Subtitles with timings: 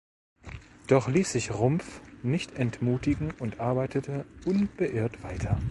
[0.87, 5.59] Doch ließ sich Rumpf nicht entmutigen und arbeitete unbeirrt weiter.